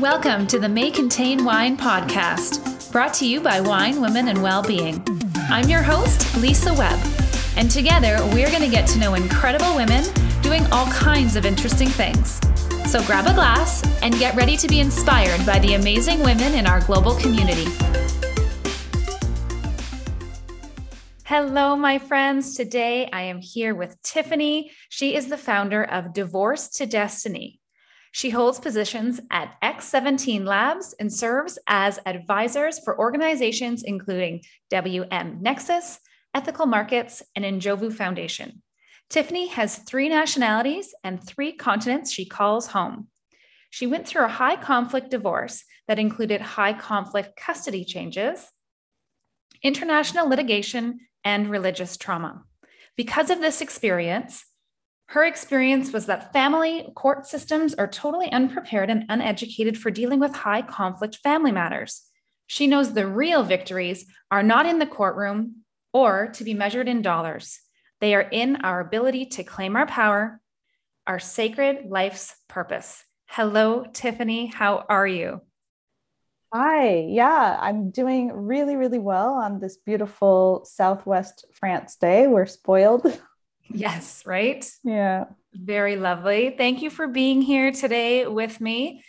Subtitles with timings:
[0.00, 5.04] Welcome to the May Contain Wine podcast, brought to you by Wine, Women, and Wellbeing.
[5.50, 7.00] I'm your host, Lisa Webb,
[7.56, 10.04] and together we're going to get to know incredible women
[10.40, 12.38] doing all kinds of interesting things.
[12.88, 16.68] So grab a glass and get ready to be inspired by the amazing women in
[16.68, 17.66] our global community.
[21.24, 22.54] Hello, my friends.
[22.54, 24.70] Today I am here with Tiffany.
[24.90, 27.57] She is the founder of Divorce to Destiny.
[28.12, 36.00] She holds positions at X17 Labs and serves as advisors for organizations including WM Nexus,
[36.34, 38.62] Ethical Markets, and Injovu Foundation.
[39.10, 43.08] Tiffany has three nationalities and three continents she calls home.
[43.70, 48.46] She went through a high conflict divorce that included high conflict custody changes,
[49.62, 52.44] international litigation, and religious trauma.
[52.96, 54.44] Because of this experience,
[55.08, 60.34] her experience was that family court systems are totally unprepared and uneducated for dealing with
[60.34, 62.02] high conflict family matters.
[62.46, 67.00] She knows the real victories are not in the courtroom or to be measured in
[67.00, 67.58] dollars.
[68.00, 70.42] They are in our ability to claim our power,
[71.06, 73.02] our sacred life's purpose.
[73.28, 74.46] Hello, Tiffany.
[74.46, 75.40] How are you?
[76.52, 77.06] Hi.
[77.08, 82.26] Yeah, I'm doing really, really well on this beautiful Southwest France day.
[82.26, 83.18] We're spoiled.
[83.70, 84.68] Yes, right?
[84.84, 85.24] Yeah.
[85.52, 86.54] Very lovely.
[86.56, 89.04] Thank you for being here today with me.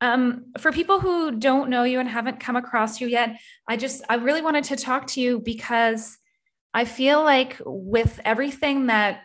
[0.00, 4.04] Um, for people who don't know you and haven't come across you yet, I just,
[4.08, 6.18] I really wanted to talk to you because
[6.74, 9.22] I feel like with everything that,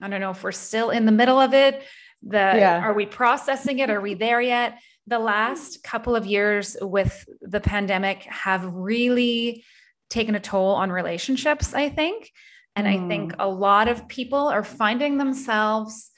[0.00, 1.82] I don't know if we're still in the middle of it,
[2.22, 2.80] the, yeah.
[2.80, 3.90] are we processing it?
[3.90, 4.78] Are we there yet?
[5.06, 9.64] The last couple of years with the pandemic have really
[10.10, 12.32] taken a toll on relationships, I think.
[12.76, 12.90] And mm.
[12.90, 13.36] I think mm.
[13.38, 16.10] a lot of people are finding themselves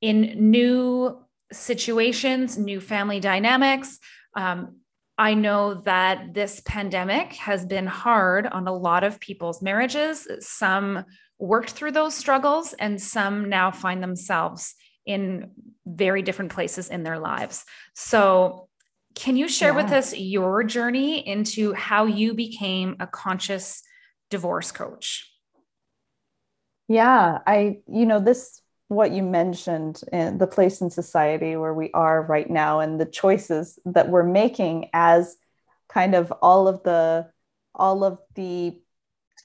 [0.00, 3.98] in new situations, new family dynamics.
[4.36, 4.80] Um,
[5.16, 10.26] I know that this pandemic has been hard on a lot of people's marriages.
[10.40, 11.04] Some
[11.38, 14.74] worked through those struggles, and some now find themselves
[15.06, 15.50] in
[15.86, 17.64] very different places in their lives.
[17.94, 18.68] So,
[19.14, 19.82] can you share yeah.
[19.82, 23.82] with us your journey into how you became a conscious
[24.28, 25.30] divorce coach?
[26.88, 31.90] Yeah, I, you know, this, what you mentioned, in the place in society where we
[31.92, 35.36] are right now and the choices that we're making as
[35.88, 37.30] kind of all of the,
[37.74, 38.78] all of the,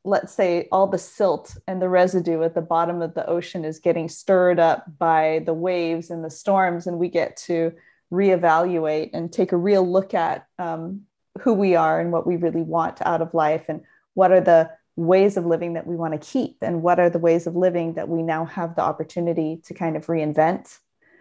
[0.04, 3.80] let's say, all the silt and the residue at the bottom of the ocean is
[3.80, 6.88] getting stirred up by the waves and the storms.
[6.88, 7.72] And we get to
[8.12, 11.02] reevaluate and take a real look at um,
[11.40, 13.82] who we are and what we really want out of life and
[14.14, 17.20] what are the ways of living that we want to keep and what are the
[17.20, 20.78] ways of living that we now have the opportunity to kind of reinvent.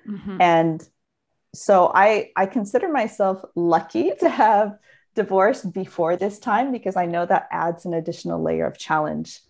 [0.08, 0.40] Mm-hmm.
[0.40, 0.88] and
[1.54, 4.78] so i i consider myself lucky to have
[5.14, 9.40] divorced before this time because i know that adds an additional layer of challenge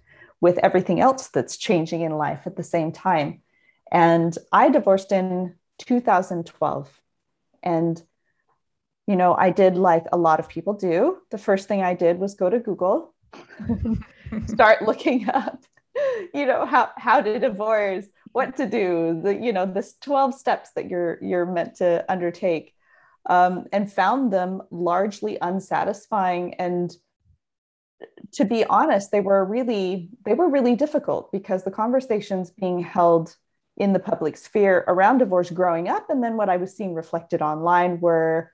[0.40, 3.42] with everything else that's changing in life at the same time.
[3.90, 7.00] And i divorced in 2012
[7.62, 8.02] and
[9.06, 11.18] you know i did like a lot of people do.
[11.30, 13.14] The first thing i did was go to google
[14.46, 15.64] start looking up
[16.32, 20.70] you know how how to divorce what to do the you know this 12 steps
[20.76, 22.74] that you're you're meant to undertake
[23.28, 26.54] um, and found them largely unsatisfying.
[26.54, 26.94] And
[28.32, 33.34] to be honest they were really they were really difficult because the conversations being held
[33.76, 37.42] in the public sphere around divorce growing up and then what i was seeing reflected
[37.42, 38.52] online were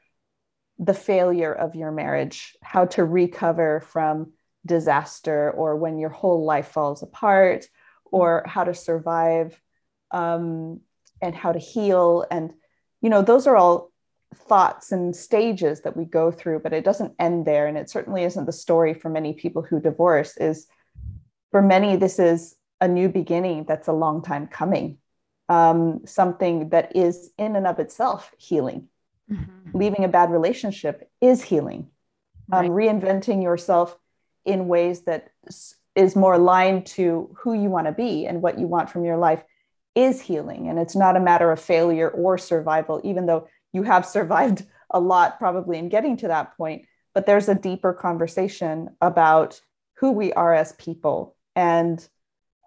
[0.79, 4.33] the failure of your marriage how to recover from
[4.67, 7.67] disaster or when your whole life falls apart
[8.05, 9.61] or how to survive
[10.11, 10.81] um,
[11.21, 12.25] and how to heal.
[12.31, 12.53] And
[13.01, 13.91] you know those are all
[14.35, 17.67] thoughts and stages that we go through but it doesn't end there.
[17.67, 20.67] And it certainly isn't the story for many people who divorce is
[21.51, 24.99] for many this is a new beginning that's a long time coming.
[25.49, 28.89] Um, something that is in and of itself healing.
[29.31, 29.79] Mm-hmm.
[29.79, 31.89] leaving a bad relationship is healing.
[32.53, 32.71] Um, right.
[32.71, 33.97] reinventing yourself
[34.45, 35.31] in ways that
[35.95, 39.17] is more aligned to who you want to be and what you want from your
[39.17, 39.43] life
[39.95, 40.69] is healing.
[40.69, 45.01] And it's not a matter of failure or survival, even though you have survived a
[45.01, 46.87] lot probably in getting to that point.
[47.15, 49.61] But there's a deeper conversation about
[49.99, 52.07] who we are as people and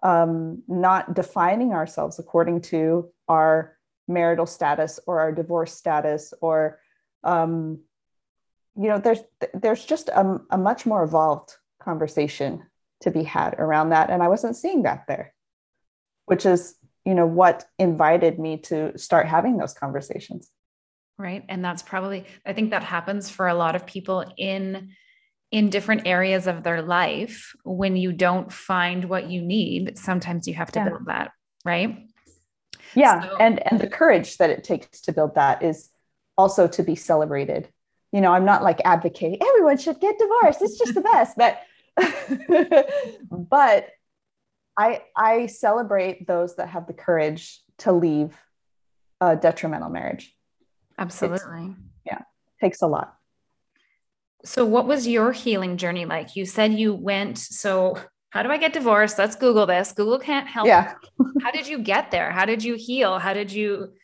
[0.02, 3.76] um, not defining ourselves according to our
[4.06, 6.80] marital status or our divorce status or
[7.24, 7.80] um,
[8.76, 9.20] you know there's
[9.52, 12.62] there's just a, a much more evolved conversation
[13.02, 14.10] to be had around that.
[14.10, 15.32] And i wasn't seeing that there
[16.28, 20.50] which is you know what invited me to start having those conversations.
[21.16, 21.44] Right.
[21.48, 24.90] And that's probably i think that happens for a lot of people in
[25.50, 27.54] in different areas of their life.
[27.64, 30.88] When you don't find what you need sometimes you have to yeah.
[30.88, 31.32] build that
[31.64, 32.06] right?
[32.94, 33.22] Yeah.
[33.22, 35.90] So, and and the courage that it takes to build that is
[36.36, 37.68] also to be celebrated.
[38.12, 40.62] You know i'm not like advocating everyone should get divorced.
[40.62, 41.36] It's just the best.
[41.36, 41.60] But
[43.30, 43.88] but
[44.76, 48.36] i i celebrate those that have the courage to leave
[49.20, 50.34] a detrimental marriage.
[50.96, 51.38] Absolutely.
[51.38, 52.22] It's, yeah
[52.60, 53.14] takes a lot.
[54.44, 56.36] So what was your healing journey like?
[56.36, 57.98] You said you went so
[58.30, 59.18] how do i get divorced?
[59.18, 59.92] Let's google this.
[59.92, 60.66] Google can't help.
[60.66, 60.94] Yeah.
[61.42, 62.30] How did you get there?
[62.30, 63.18] How did you heal?
[63.18, 63.94] How did you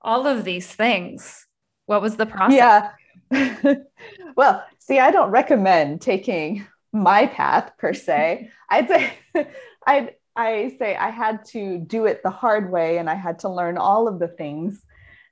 [0.00, 1.46] all of these things?
[1.86, 2.90] What was the process?
[3.30, 3.74] Yeah.
[4.36, 8.50] Well see i don't recommend taking my path per se.
[8.70, 9.12] I'd say
[9.86, 13.48] i'd i say i had to do it the hard way and i had to
[13.48, 14.84] learn all of the things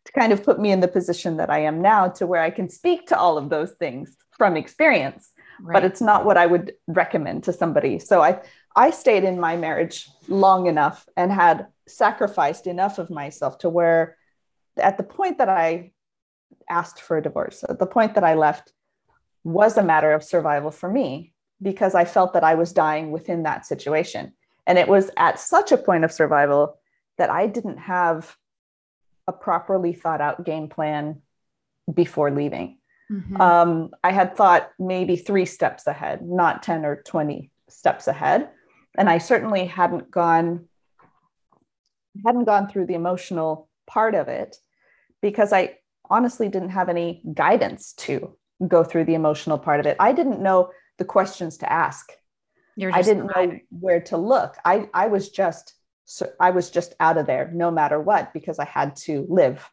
[0.05, 2.51] to kind of put me in the position that i am now to where i
[2.51, 5.31] can speak to all of those things from experience.
[5.61, 5.75] Right.
[5.75, 7.99] but it's not what i would recommend to somebody.
[7.99, 8.41] So i
[8.75, 14.17] i stayed in my marriage long enough and had sacrificed enough of myself to where
[14.77, 15.93] at the point that i
[16.69, 18.73] asked for a divorce at the point that i left
[19.45, 21.32] was a matter of survival for me
[21.63, 24.33] because i felt that i was dying within that situation
[24.67, 26.79] and it was at such a point of survival
[27.19, 28.37] that i didn't have
[29.29, 31.23] a properly thought out game plan
[31.95, 32.79] before leaving
[33.13, 33.41] Mm-hmm.
[33.41, 38.49] Um, I had thought maybe three steps ahead, not 10 or 20 steps ahead.
[38.97, 40.69] And I certainly hadn't gone
[42.27, 44.59] hadn't gone through the emotional part of it
[45.23, 45.79] because I
[46.11, 48.37] honestly didn't have any guidance to
[48.69, 49.97] go through the emotional part of it.
[49.99, 50.71] I didn't know
[51.03, 52.13] the questions to ask.
[52.81, 54.57] I didn't know where to look.
[54.65, 58.59] I, I was just so I was just out of there no matter what because
[58.59, 59.69] I had to live.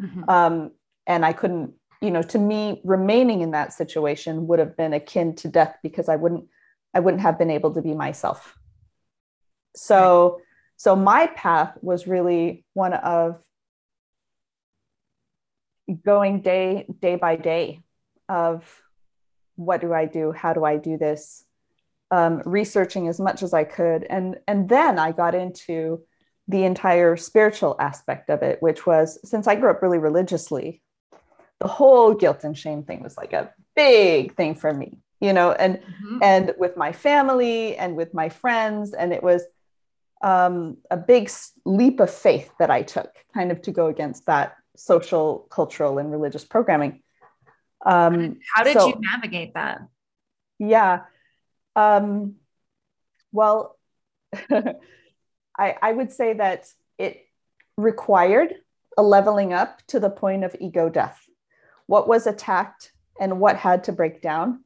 [0.00, 0.28] Mm-hmm.
[0.28, 0.70] Um,
[1.06, 5.34] and I couldn't you know to me remaining in that situation would have been akin
[5.34, 6.44] to death because i wouldn't
[6.94, 8.56] i wouldn't have been able to be myself
[9.74, 10.42] so right.
[10.76, 13.42] so my path was really one of
[16.04, 17.82] going day day by day
[18.28, 18.82] of
[19.58, 20.32] what do i do?
[20.32, 21.44] How do i do this?
[22.10, 24.06] Um, researching as much as i could.
[24.08, 26.02] And and then i got into
[26.46, 30.80] the entire spiritual aspect of it which was since i grew up really religiously
[31.60, 35.52] the whole guilt and shame thing was like a big thing for me you know?
[35.52, 36.18] And mm-hmm.
[36.22, 39.42] and with my family and with my friends and it was
[40.22, 41.30] um, a big
[41.64, 46.10] leap of faith that i took kind of to go against that social cultural and
[46.10, 47.02] religious programming
[47.84, 49.82] um, how did so, you navigate that?
[50.58, 51.02] Yeah.
[51.76, 52.36] Um,
[53.32, 53.76] well
[55.58, 57.26] I, I would say that it
[57.76, 58.54] required
[58.96, 61.24] a leveling up to the point of ego death.
[61.86, 64.64] What was attacked and what had to break down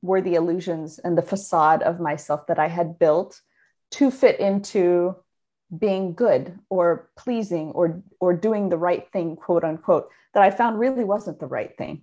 [0.00, 3.40] were the illusions and the facade of myself that I had built
[3.92, 5.16] to fit into
[5.76, 10.78] being good or pleasing or or doing the right thing quote unquote that I found
[10.78, 12.02] really wasn't the right thing.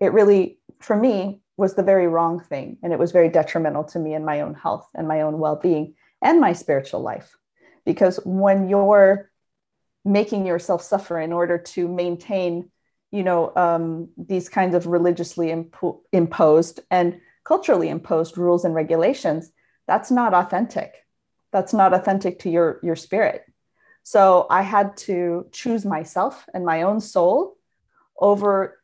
[0.00, 2.78] It really for me was the very wrong thing.
[2.82, 5.94] And it was very detrimental to me and my own health and my own well-being
[6.20, 7.36] and my spiritual life.
[7.84, 9.30] Because when you're
[10.04, 12.70] making yourself suffer in order to maintain
[13.10, 19.52] you know um, these kinds of religiously impo- imposed and culturally imposed rules and regulations
[19.86, 20.94] that's not authentic.
[21.52, 23.44] That's not authentic to your your spirit.
[24.02, 27.56] So i had to choose myself and my own soul
[28.18, 28.78] over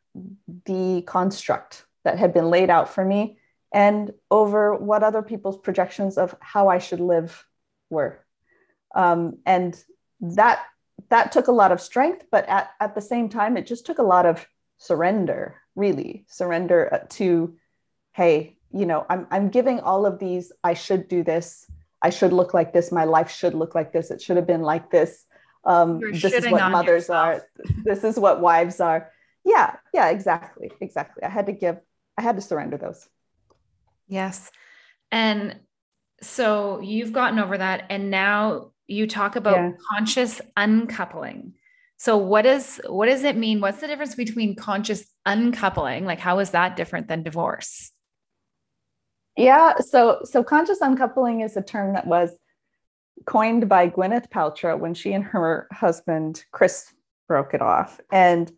[0.65, 3.37] the construct that had been laid out for me
[3.73, 7.45] and over what other people's projections of how i should live
[7.89, 8.19] were
[8.93, 9.81] um, and
[10.19, 10.65] that
[11.11, 13.99] that took a lot of strength, but at, at the same time, it just took
[13.99, 17.55] a lot of surrender, really surrender uh, to,
[18.13, 21.69] hey, you know, I'm, I'm giving all of these, I should do this.
[22.01, 22.91] I should look like this.
[22.91, 24.09] My life should look like this.
[24.09, 25.25] It should have been like this.
[25.65, 27.41] Um, this is what mothers yourself.
[27.41, 27.47] are.
[27.83, 29.11] This is what wives are.
[29.43, 30.71] Yeah, yeah, exactly.
[30.81, 31.23] Exactly.
[31.23, 31.77] I had to give,
[32.17, 33.07] I had to surrender those.
[34.07, 34.51] Yes.
[35.11, 35.59] And
[36.21, 37.85] so you've gotten over that.
[37.89, 39.71] And now you talk about yeah.
[39.89, 41.53] conscious uncoupling
[42.01, 46.39] so what is what does it mean what's the difference between conscious uncoupling like how
[46.39, 47.91] is that different than divorce
[49.37, 52.31] yeah so so conscious uncoupling is a term that was
[53.27, 56.91] coined by gwyneth paltrow when she and her husband chris
[57.27, 58.51] broke it off and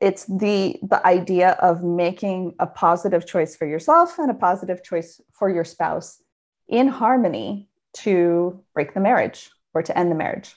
[0.00, 5.20] it's the the idea of making a positive choice for yourself and a positive choice
[5.32, 6.22] for your spouse
[6.68, 10.54] in harmony to break the marriage or to end the marriage.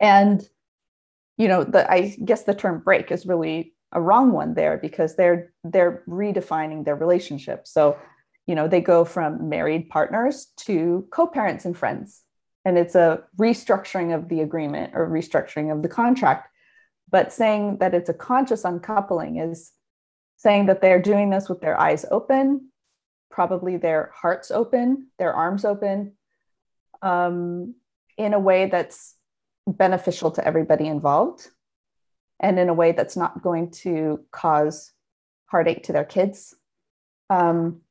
[0.00, 0.46] And
[1.38, 5.16] you know, the I guess the term break is really a wrong one there because
[5.16, 7.66] they're they're redefining their relationship.
[7.66, 7.96] So,
[8.46, 12.22] you know, they go from married partners to co-parents and friends.
[12.64, 16.48] And it's a restructuring of the agreement or restructuring of the contract.
[17.12, 19.70] But saying that it's a conscious uncoupling is
[20.36, 22.70] saying that they're doing this with their eyes open,
[23.30, 26.14] probably their hearts open, their arms open,
[27.02, 27.76] um,
[28.18, 29.14] in a way that's
[29.66, 31.48] beneficial to everybody involved
[32.40, 34.92] and in a way that's not going to cause
[35.46, 36.56] heartache to their kids.
[37.30, 37.82] Um,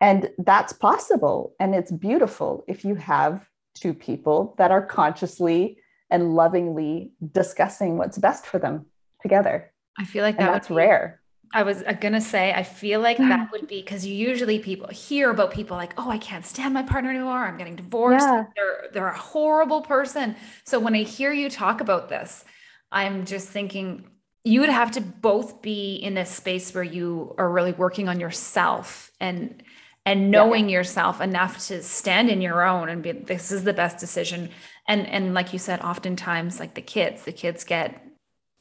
[0.00, 1.54] and that's possible.
[1.58, 5.78] And it's beautiful if you have two people that are consciously
[6.10, 8.86] and lovingly discussing what's best for them
[9.22, 9.72] together.
[9.98, 11.20] I feel like that and that's be, rare.
[11.52, 14.88] I was uh, gonna say, I feel like that would be because you usually people
[14.88, 17.44] hear about people like, oh, I can't stand my partner anymore.
[17.44, 18.26] I'm getting divorced.
[18.26, 18.44] Yeah.
[18.56, 20.36] They're they're a horrible person.
[20.64, 22.44] So when I hear you talk about this,
[22.92, 24.08] I'm just thinking
[24.44, 28.20] you would have to both be in this space where you are really working on
[28.20, 29.62] yourself and
[30.06, 30.78] and knowing yeah.
[30.78, 34.50] yourself enough to stand in your own and be this is the best decision
[34.88, 38.04] and and like you said oftentimes like the kids the kids get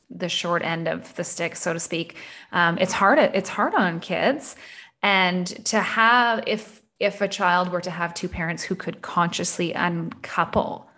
[0.10, 2.16] the short end of the stick so to speak
[2.52, 4.56] um, it's hard it's hard on kids
[5.04, 9.72] and to have if if a child were to have two parents who could consciously
[9.74, 10.90] uncouple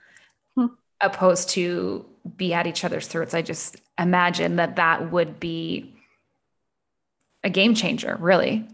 [0.55, 0.67] hmm.
[0.99, 3.33] opposed to be at each other's throats.
[3.33, 5.95] I just imagine that that would be
[7.43, 8.67] a game changer, really.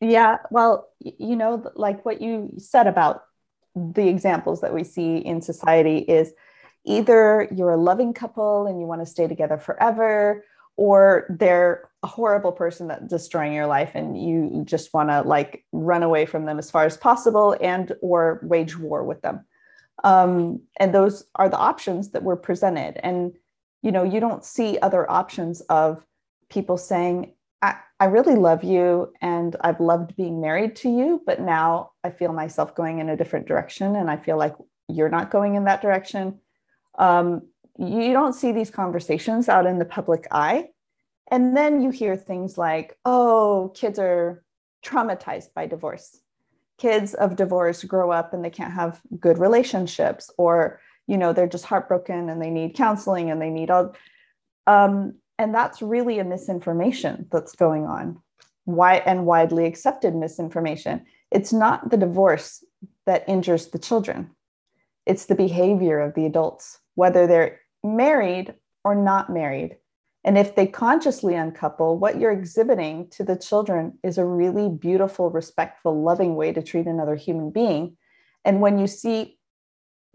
[0.00, 0.38] Yeah.
[0.50, 3.24] Well, you know, like what you said about
[3.74, 6.32] the examples that we see in society is
[6.84, 10.44] either you're a loving couple and you want to stay together forever,
[10.76, 15.64] or they're a horrible person that's destroying your life and you just want to like
[15.72, 19.44] run away from them as far as possible and or wage war with them.
[20.04, 22.98] Um, and those are the options that were presented.
[23.04, 23.32] And
[23.82, 26.04] you know you don't see other options of
[26.48, 31.40] people saying I, I really love you and i've loved being married to you but
[31.40, 34.54] now i feel myself going in a different direction and i feel like
[34.88, 36.40] you're not going in that direction.
[36.98, 37.42] Um,
[37.78, 40.70] you don't see these conversations out in the public eye.
[41.30, 44.42] And then you hear things like oh kids are
[44.84, 46.18] traumatized by divorce.
[46.78, 51.46] Kids of divorce grow up and they can't have good relationships or you know they're
[51.46, 53.94] just heartbroken and they need counseling and they need all
[54.66, 58.20] um, and that's really a misinformation that's going on.
[58.64, 61.06] Why and widely accepted misinformation.
[61.30, 62.62] It's not the divorce
[63.06, 64.30] that injures the children.
[65.06, 68.52] It's the behavior of the adults whether they're married
[68.82, 69.76] or not married.
[70.24, 75.30] And if they consciously uncouple, what you're exhibiting to the children is a really beautiful,
[75.30, 77.96] respectful, loving way to treat another human being.
[78.44, 79.38] And when you see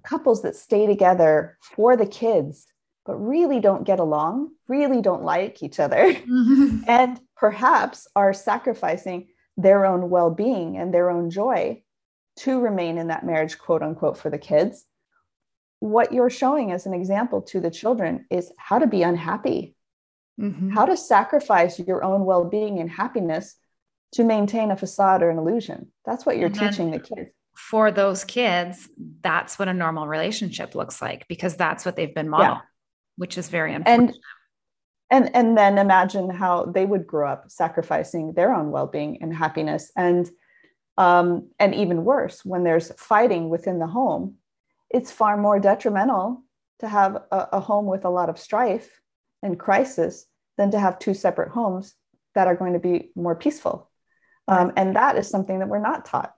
[0.04, 2.68] couples that stay together for the kids,
[3.06, 6.80] but really don't get along, really don't like each other, mm-hmm.
[6.88, 11.82] and perhaps are sacrificing their own well being and their own joy
[12.36, 14.86] to remain in that marriage, quote unquote, for the kids,
[15.84, 19.76] what you're showing as an example to the children is how to be unhappy
[20.40, 20.70] mm-hmm.
[20.70, 23.56] how to sacrifice your own well-being and happiness
[24.14, 27.92] to maintain a facade or an illusion that's what you're and teaching the kids for
[27.92, 28.88] those kids
[29.22, 32.62] that's what a normal relationship looks like because that's what they've been modeled yeah.
[33.18, 34.16] Which is very unfortunate
[35.10, 39.36] and, and and then imagine how they would grow up sacrificing their own well-being and
[39.36, 40.30] happiness and
[40.98, 44.36] um, and even worse when there's fighting within the home
[44.90, 46.44] it's far more detrimental
[46.80, 49.02] to have a, a home with a lot of strife
[49.42, 50.26] and crisis
[50.58, 51.96] than to have two separate homes
[52.36, 53.90] that are going to be more peaceful.
[54.48, 56.34] Um, and that is something that we're not taught.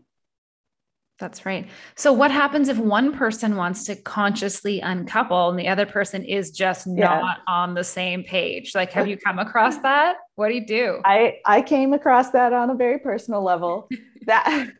[1.17, 1.69] That's right.
[1.95, 6.51] So, what happens if one person wants to consciously uncouple and the other person is
[6.51, 7.19] just yeah.
[7.19, 8.75] not on the same page?
[8.75, 10.17] Like, have you come across that?
[10.35, 10.99] What do you do?
[11.05, 13.89] I I came across that on a very personal level.
[14.25, 14.71] that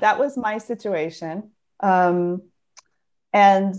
[0.00, 2.42] that was my situation, um,
[3.32, 3.76] and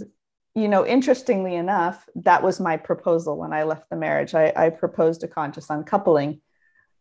[0.55, 4.33] you know, interestingly enough, that was my proposal when I left the marriage.
[4.33, 6.41] I, I proposed a conscious uncoupling,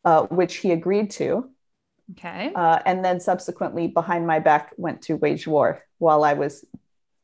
[0.04, 1.50] uh, which he agreed to.
[2.12, 2.52] Okay.
[2.54, 6.64] Uh, and then subsequently, behind my back, went to wage war while I was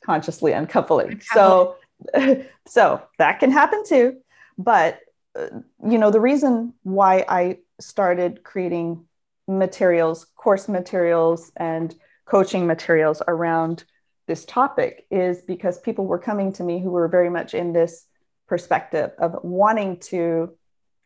[0.05, 1.21] consciously uncoupling.
[1.33, 1.77] So,
[2.67, 4.19] so that can happen too.
[4.59, 5.01] But
[5.35, 5.49] uh,
[5.87, 9.05] you know, the reason why I started creating
[9.49, 13.85] materials, course materials, and coaching materials around
[14.27, 18.07] this topic is because people were coming to me who were very much in this
[18.49, 20.57] perspective of wanting to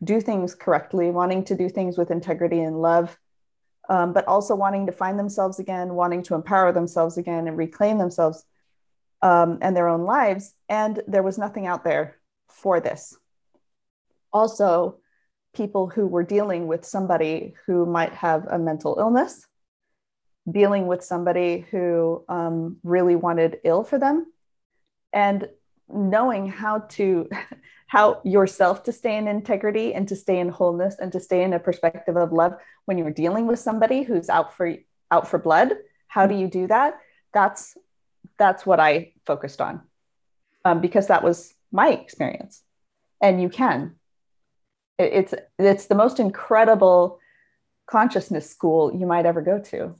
[0.03, 3.19] do things correctly, wanting to do things with integrity and love,
[3.89, 7.99] um, but also wanting to find themselves again, wanting to empower themselves again and reclaim
[7.99, 8.45] themselves.
[9.23, 10.55] um, and their own lives.
[10.69, 12.17] And there was nothing out there
[12.49, 13.17] for this.
[14.33, 14.99] Also,
[15.55, 19.47] people who were dealing with somebody who might have a mental illness,
[20.51, 24.27] dealing with somebody who um, really wanted ill for them,
[25.13, 25.49] and
[25.93, 27.29] knowing how to
[27.91, 31.53] how yourself to stay in integrity and to stay in wholeness and to stay in
[31.53, 32.55] a perspective of love
[32.85, 34.77] when you're dealing with somebody who's out for
[35.11, 35.73] out for blood.
[36.07, 37.01] How do you do that?
[37.35, 37.77] That's
[38.39, 39.83] that's what i focused on
[40.65, 42.63] um, because that was my experience.
[43.21, 43.97] And you can.
[44.97, 47.19] It, it's it's the most incredible
[47.89, 49.97] consciousness school you might ever go to.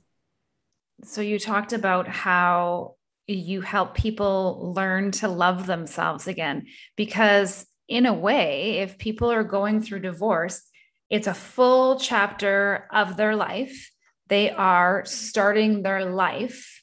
[1.03, 2.95] So you talked about how
[3.27, 9.43] you help people learn to love themselves again because in a way, if people are
[9.43, 10.63] going through divorce,
[11.09, 13.91] it's a full chapter of their life.
[14.27, 16.81] They are starting their life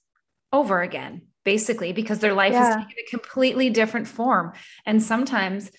[0.53, 2.69] over again, basically, because their life yeah.
[2.69, 4.53] is taking a completely different form.
[4.85, 5.71] And sometimes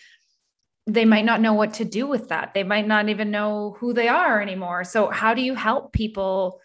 [0.88, 2.56] they might not know what to do with that.
[2.56, 4.84] They might not even know who they are anymore.
[4.84, 6.60] So, how do you help people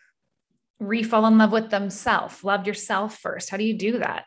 [0.81, 2.43] refall in love with themselves?
[2.43, 3.51] Love yourself first.
[3.51, 4.25] How do you do that?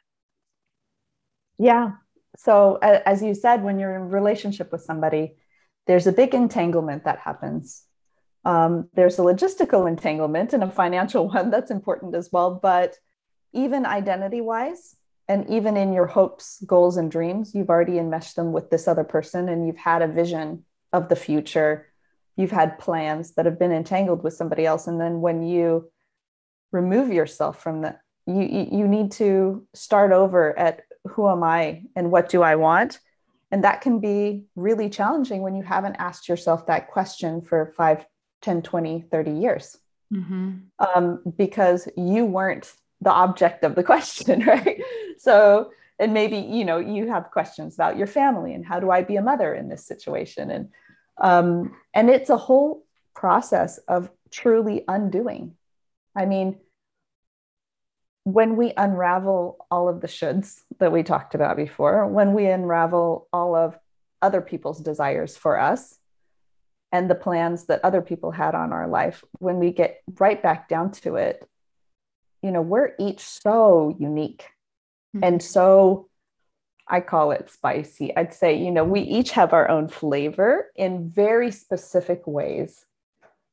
[1.57, 1.93] Yeah,
[2.37, 5.35] so as you said when you're in a relationship with somebody
[5.87, 7.83] there's a big entanglement that happens.
[8.43, 12.95] Um, there's a logistical entanglement and a financial one that's important as well but
[13.53, 14.95] even identity wise
[15.27, 19.03] and even in your hopes goals and dreams you've already enmeshed them with this other
[19.03, 20.63] person and you've had a vision
[20.93, 21.87] of the future.
[22.35, 24.87] You've had plans that have been entangled with somebody else.
[24.87, 25.89] And then when you
[26.71, 32.11] remove yourself from that you you need to start over at who am I and
[32.11, 32.99] what do I want?
[33.51, 38.05] And that can be really challenging when you haven't asked yourself that question for 5,
[38.41, 39.77] 10, 20, 30 years.
[40.13, 40.53] Mm-hmm.
[40.79, 42.71] Um, because you weren't
[43.01, 44.81] the object of the question, right?
[45.17, 49.03] So, and maybe, you know, you have questions about your family and how do I
[49.03, 50.51] be a mother in this situation?
[50.51, 50.69] And,
[51.17, 52.85] um, and it's a whole
[53.15, 55.55] process of truly undoing.
[56.15, 56.57] I mean,
[58.27, 63.25] when we unravel all of the shoulds that we talked about before, when we unravel
[63.31, 63.79] all of
[64.21, 65.97] other people's desires for us
[66.91, 70.67] and the plans that other people had on our life, when we get right back
[70.67, 71.47] down to it,
[72.43, 74.43] you know, we're each so unique
[75.15, 75.23] mm-hmm.
[75.23, 76.09] and so,
[76.85, 78.15] I call it spicy.
[78.15, 82.85] I'd say, you know, we each have our own flavor in very specific ways.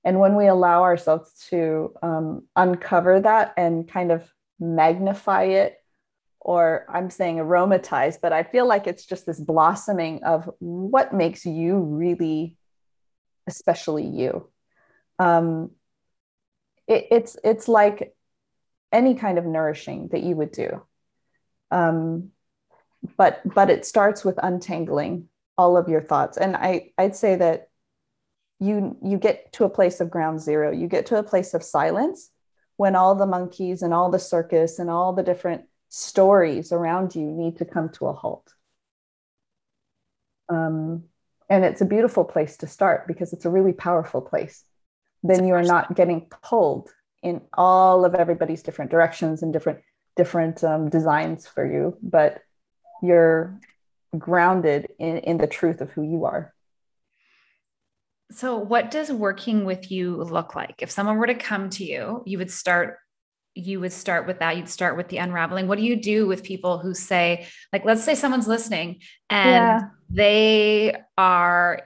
[0.02, 4.28] And when we allow ourselves to um, uncover that and kind of
[4.64, 5.76] magnify it
[6.44, 11.46] or I'm saying aromatize, but I feel like it's just this blossoming of what makes
[11.46, 12.56] you really,
[13.46, 14.50] especially you.
[15.18, 15.70] Um,
[16.86, 18.14] it, it's it's like
[18.92, 20.82] any kind of nourishing that you would do,
[21.70, 22.30] um,
[23.16, 27.68] but but it starts with untangling all of your thoughts, and I I'd say that
[28.60, 31.62] you you get to a place of ground zero, you get to a place of
[31.62, 32.30] silence,
[32.76, 37.22] when all the monkeys and all the circus and all the different stories around you
[37.22, 38.52] need to come to a halt.
[40.48, 41.04] Um,
[41.48, 44.64] and it's a beautiful place to start because it's a really powerful place.
[45.22, 46.90] Then you are not getting pulled
[47.22, 49.80] in all of everybody's different directions and different
[50.16, 52.40] different um, designs for you, but
[53.02, 53.58] you're
[54.16, 56.54] grounded in, in the truth of who you are.
[58.34, 60.76] So, what does working with you look like?
[60.80, 62.98] If someone were to come to you, you would start
[63.56, 64.56] you would start with that.
[64.56, 65.68] You'd start with the unraveling.
[65.68, 69.80] What do you do with people who say, like, let's say someone's listening and yeah.
[70.10, 71.82] they are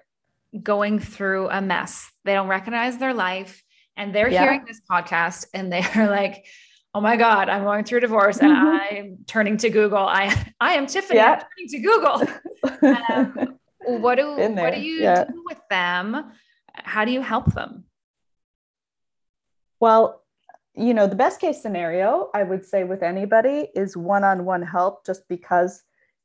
[0.62, 2.10] going through a mess.
[2.24, 3.62] They don't recognize their life
[3.98, 4.44] and they're yeah.
[4.44, 6.46] hearing this podcast and they're like,
[6.94, 8.96] oh my God, I'm going through divorce and mm-hmm.
[8.96, 9.98] I'm turning to Google.
[9.98, 11.32] I I am Tiffany, yeah.
[11.32, 12.22] I'm turning to Google.
[13.10, 13.57] Um,
[13.96, 15.24] what do what do you yeah.
[15.24, 16.32] do with them?
[16.74, 17.84] How do you help them?
[19.80, 20.22] Well,
[20.74, 25.26] you know, the best case scenario I would say with anybody is one-on-one help just
[25.28, 25.82] because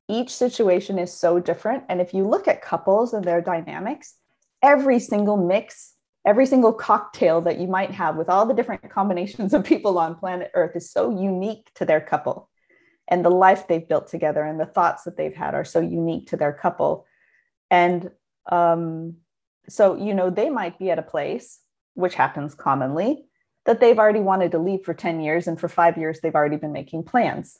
[0.10, 4.16] each situation is so different and if you look at couples and their dynamics,
[4.62, 5.94] every single mix,
[6.26, 10.16] every single cocktail that you might have with all the different combinations of people on
[10.16, 12.50] planet Earth is so unique to their couple.
[13.08, 16.28] And the life they've built together and the thoughts that they've had are so unique
[16.28, 17.06] to their couple
[17.74, 18.12] and
[18.52, 19.16] um,
[19.68, 21.60] so, you know, they might be at a place,
[21.96, 23.26] which happens commonly,
[23.66, 26.58] that they've already wanted to leave for 10 years, and for five years, they've already
[26.58, 27.58] been making plans.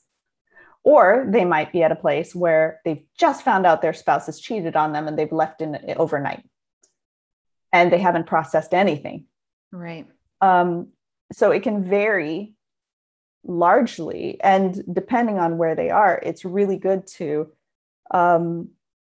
[0.84, 4.40] Or they might be at a place where they've just found out their spouse has
[4.40, 6.44] cheated on them and they've left in overnight
[7.72, 9.26] and they haven't processed anything.
[9.72, 10.06] Right.
[10.42, 10.90] Um,
[11.32, 12.54] so it can vary
[13.46, 17.52] largely and depending on where they are it's really good to
[18.12, 18.70] um,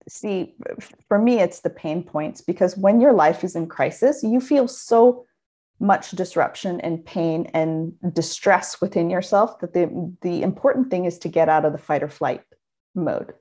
[0.09, 0.55] see
[1.09, 4.67] for me it's the pain points because when your life is in crisis you feel
[4.67, 5.25] so
[5.81, 11.29] much disruption and pain and distress within yourself that the, the important thing is to
[11.29, 12.43] get out of the fight or flight
[12.95, 13.33] mode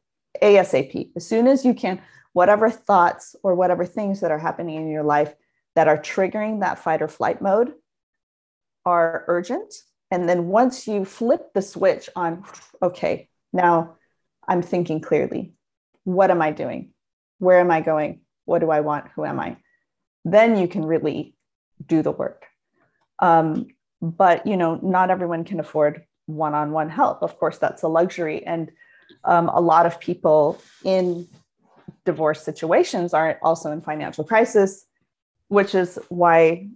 [0.41, 1.99] asap as soon as you can
[2.33, 5.33] whatever thoughts or whatever things that are happening in your life
[5.75, 7.73] that are triggering that fight or flight mode
[8.85, 9.73] are urgent.
[10.11, 12.43] And then once you flip the switch on
[12.81, 13.95] okay now
[14.47, 15.53] i'm thinking clearly
[16.15, 16.91] what am i doing
[17.39, 19.57] where am i going what do i want who am i
[20.31, 21.35] then you can really
[21.85, 22.45] do the work.
[23.19, 23.67] Um,
[24.01, 27.23] but you know, not everyone can afford one-on-one help.
[27.23, 28.71] Of course, that's a luxury, and
[29.23, 31.27] um, a lot of people in
[32.05, 34.85] divorce situations are also in financial crisis,
[35.47, 36.69] which is why.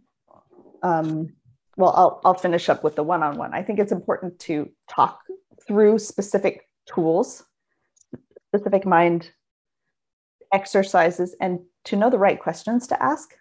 [0.84, 1.34] Um,
[1.78, 3.54] well, I'll, I'll finish up with the one-on-one.
[3.54, 5.22] I think it's important to talk
[5.65, 7.44] through specific tools,
[8.52, 9.32] specific mind
[10.54, 13.36] exercises, and to know the right questions to ask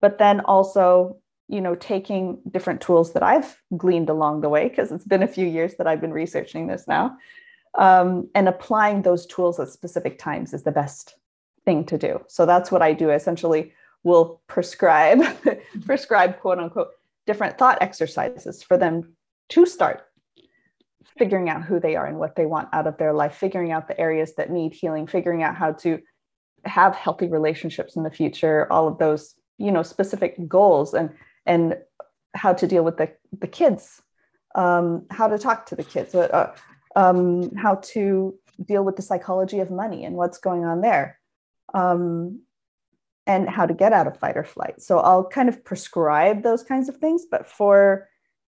[0.00, 4.90] but then also you know taking different tools that i've gleaned along the way because
[4.90, 7.16] it's been a few years that i've been researching this now
[7.78, 11.16] um, and applying those tools at specific times is the best
[11.64, 12.20] thing to do.
[12.28, 13.10] So that's what i do.
[13.10, 15.22] Essentially will prescribe
[15.84, 16.88] prescribe quote unquote
[17.26, 19.14] different thought exercises for them
[19.50, 20.06] to start
[21.18, 23.88] figuring out who they are and what they want out of their life figuring out
[23.88, 25.98] the areas that need healing figuring out how to
[26.64, 31.10] have healthy relationships in the future all of those you know specific goals and
[31.46, 31.76] and
[32.34, 34.02] how to deal with the the kids
[34.54, 36.54] um, how to talk to the kids uh, uh,
[36.96, 38.34] um, how to
[38.64, 41.18] deal with the psychology of money and what's going on there
[41.72, 42.40] um,
[43.26, 44.82] and how to get out of fight or flight.
[44.82, 48.08] So i'll kind of prescribe those kinds of things but for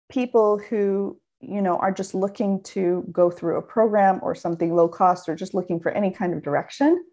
[0.08, 4.88] people who you know are just looking to go through a program or something low
[4.88, 7.04] cost or just looking for any kind of direction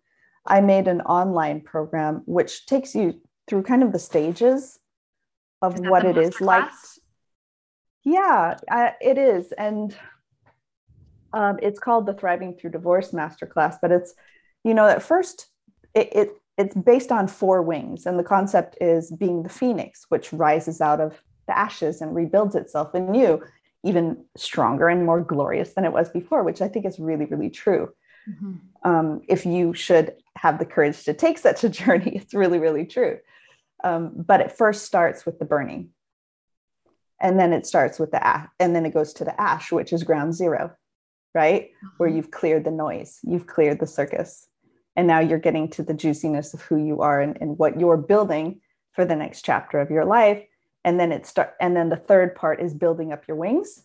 [0.45, 4.79] i made an online program which takes you through kind of the stages
[5.63, 6.69] of what it is like.
[8.03, 9.51] Yeah, I, it is.
[9.53, 9.95] And
[11.31, 14.13] um, it's called the Thriving Through Divorce Masterclass, but it's,
[14.63, 15.47] you know, at first
[15.95, 18.05] it, it it's based on four wings.
[18.05, 22.55] And the concept is being the phoenix, which rises out of the ashes and rebuilds
[22.55, 23.41] itself anew,
[23.83, 27.49] even stronger and more glorious than it was before, which I think is really, really
[27.49, 27.89] true.
[28.29, 28.89] Mm-hmm.
[28.89, 32.85] Um, if you should have the courage to take such a journey, it's really, really
[32.85, 33.19] true.
[33.83, 35.89] Um, but it first starts with the burning.
[37.19, 39.93] And then it starts with the ash, and then it goes to the ash, which
[39.93, 40.73] is ground zero,
[41.33, 41.71] right?
[41.97, 42.17] Where mm-hmm.
[42.17, 44.47] you've cleared the noise, you've cleared the circus.
[44.95, 47.97] And now you're getting to the juiciness of who you are and, and what you're
[47.97, 50.43] building for the next chapter of your life.
[50.85, 53.83] And then it start and then the third part is building up your wings.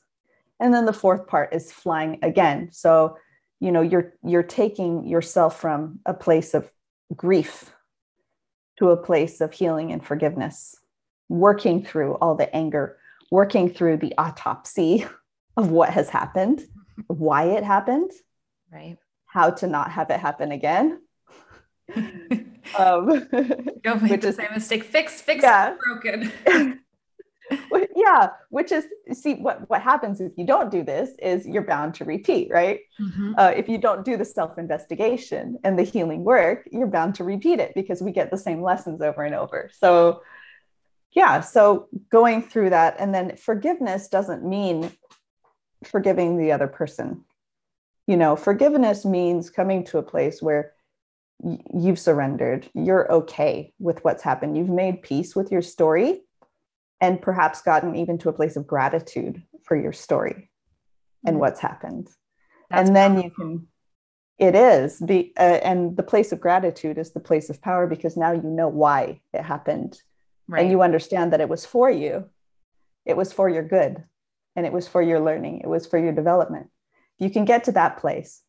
[0.61, 2.71] And then the fourth part is flying again.
[2.73, 3.17] So,
[3.61, 6.71] you know, you're you're taking yourself from a place of
[7.15, 7.73] grief
[8.79, 10.77] to a place of healing and forgiveness,
[11.29, 12.99] working through all the anger,
[13.31, 15.07] working through the autopsy
[15.57, 16.63] of what has happened,
[17.07, 18.11] why it happened,
[18.73, 18.97] right?
[19.27, 21.01] How to not have it happen again.
[21.97, 23.29] um,
[23.83, 24.85] Don't make the same mistake.
[24.85, 25.75] Fix, fix, yeah.
[25.85, 26.33] broken.
[27.97, 31.95] yeah which is see what what happens if you don't do this is you're bound
[31.95, 32.81] to repeat right?
[33.01, 33.35] Mm-hmm.
[33.39, 37.25] uh, if you don't do the self investigation and the healing work you're bound to
[37.25, 39.71] repeat it because we get the same lessons over and over.
[39.79, 40.23] So
[41.13, 44.91] yeah so going through that and then forgiveness doesn't mean
[45.85, 47.25] forgiving the other person.
[48.07, 50.73] You know forgiveness means coming to a place where
[51.73, 54.57] you've surrendered you're okay with what's happened.
[54.57, 56.23] You've made peace with your story
[57.01, 60.51] and perhaps gotten even to a place of gratitude for your story
[61.25, 61.41] and mm-hmm.
[61.41, 62.09] what's happened
[62.71, 63.25] That's and then powerful.
[63.25, 63.69] you can
[64.39, 68.17] it is the uh, and the place of gratitude is the place of power because
[68.17, 70.01] now you know why it happened
[70.47, 70.63] right.
[70.63, 72.25] and you understand that it was for you
[73.05, 74.05] it was for your good
[74.57, 76.69] and it was for your learning it was for your development
[77.19, 78.43] if you can get to that place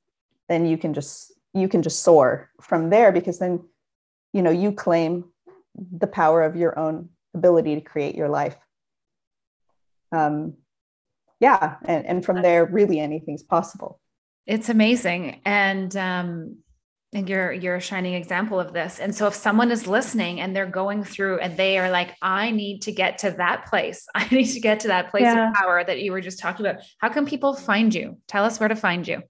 [0.47, 3.63] then you can just you can just soar from there because then
[4.31, 5.25] you know you claim
[5.75, 8.55] the power of your own ability to create your life.
[10.11, 10.55] Um,
[11.39, 13.99] yeah, and, and from there, really anything's possible.
[14.45, 15.41] It's amazing.
[15.45, 16.57] And um,
[17.13, 20.55] and you're you're a shining example of this and so if someone is listening and
[20.55, 24.27] they're going through and they are like i need to get to that place i
[24.29, 25.49] need to get to that place yeah.
[25.49, 28.59] of power that you were just talking about how can people find you tell us
[28.59, 29.21] where to find you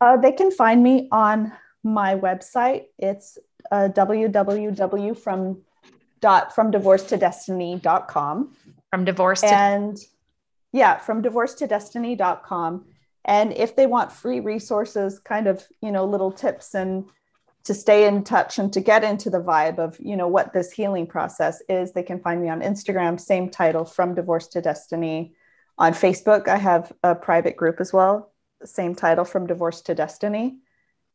[0.00, 1.52] uh, they can find me on
[1.82, 3.38] my website it's
[3.72, 5.62] uh, www from
[6.20, 8.54] dot from divorce to destiny dot com.
[8.90, 9.98] from divorce to- and
[10.72, 12.86] yeah, from divorce to destiny dot com.
[13.24, 17.06] And if they want free resources, kind of, you know, little tips and
[17.64, 20.70] to stay in touch and to get into the vibe of, you know, what this
[20.70, 25.34] healing process is, they can find me on Instagram, same title, From Divorce to Destiny.
[25.78, 28.32] On Facebook, I have a private group as well,
[28.64, 30.58] same title, From Divorce to Destiny.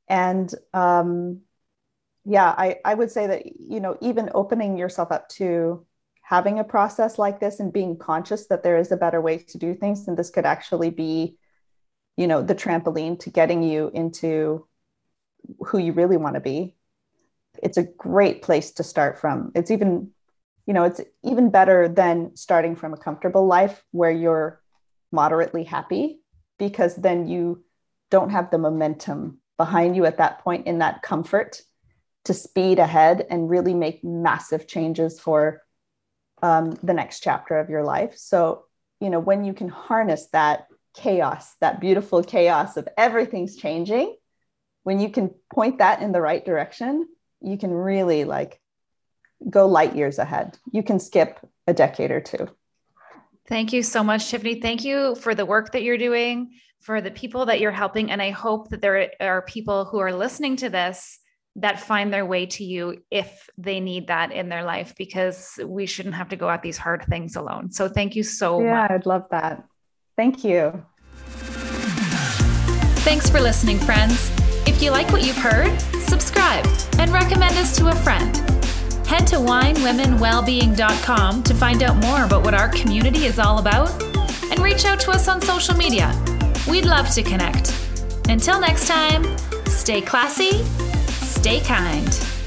[0.08, 1.42] And um,
[2.30, 5.84] yeah, I, I would say that, you know, even opening yourself up to
[6.22, 9.58] having a process like this and being conscious that there is a better way to
[9.58, 11.38] do things, and this could actually be
[12.18, 14.68] you know the trampoline to getting you into
[15.68, 16.76] who you really want to be.
[17.64, 19.52] It's a great place to start from.
[19.56, 20.12] It's even
[20.68, 24.62] you know it's even better than starting from a comfortable life where you're
[25.12, 26.20] moderately happy
[26.60, 27.64] because then you
[28.12, 31.62] don't have the momentum behind you at that point in that comfort
[32.26, 35.62] to speed ahead and really make massive changes for
[36.42, 38.66] um, the next chapter of your life so
[39.02, 40.68] you know when you can harness that
[41.00, 44.16] chaos, that beautiful chaos of everything's changing,
[44.84, 47.08] when you can point that in the right direction,
[47.42, 48.60] you can really like
[49.50, 50.58] go light years ahead.
[50.72, 52.50] You can skip a decade or two.
[53.48, 54.62] Thank you so much, Tiffany.
[54.62, 56.52] Thank you for the work that you're doing,
[56.82, 58.12] for the people that you're helping.
[58.12, 61.20] And I hope that there are people who are listening to this
[61.56, 65.86] that find their way to you if they need that in their life, because we
[65.86, 67.72] shouldn't have to go at these hard things alone.
[67.72, 68.90] So thank you so yeah, much.
[68.90, 69.64] Yeah, I'd love that.
[70.16, 70.84] Thank you.
[73.04, 74.32] Thanks for listening, friends.
[74.68, 76.68] If you like what you've heard, subscribe
[77.00, 78.36] and recommend us to a friend.
[79.08, 83.90] Head to winewomenwellbeing.com to find out more about what our community is all about
[84.52, 86.14] and reach out to us on social media.
[86.70, 87.74] We'd love to connect.
[88.30, 89.26] Until next time,
[89.66, 90.64] stay classy,
[91.40, 92.39] stay kind.